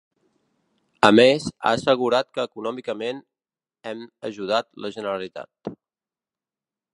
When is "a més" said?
1.09-1.43